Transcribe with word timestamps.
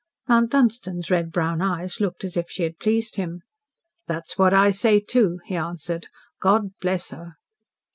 Mount 0.27 0.49
Dunstan's 0.49 1.11
red 1.11 1.31
brown 1.31 1.61
eyes 1.61 2.01
looked 2.01 2.23
as 2.23 2.35
if 2.35 2.49
she 2.49 2.63
had 2.63 2.79
pleased 2.79 3.17
him. 3.17 3.43
"That's 4.07 4.35
what 4.35 4.51
I 4.51 4.71
say, 4.71 4.99
too," 4.99 5.39
he 5.45 5.55
answered. 5.55 6.07
"God 6.41 6.71
bless 6.79 7.11
her!" 7.11 7.35